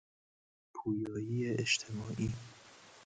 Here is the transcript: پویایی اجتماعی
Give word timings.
پویایی 0.73 1.47
اجتماعی 1.61 2.31